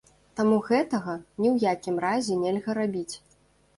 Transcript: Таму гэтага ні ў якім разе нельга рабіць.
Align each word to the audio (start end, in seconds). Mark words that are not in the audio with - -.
Таму 0.39 0.55
гэтага 0.69 1.13
ні 1.41 1.47
ў 1.49 1.75
якім 1.75 2.01
разе 2.07 2.39
нельга 2.47 2.71
рабіць. 2.83 3.15